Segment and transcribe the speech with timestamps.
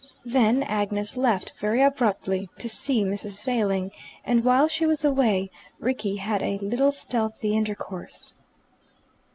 [0.25, 3.43] Then Agnes left, very abruptly, to see Mrs.
[3.43, 3.91] Failing,
[4.25, 8.33] and while she was away Rickie had a little stealthy intercourse.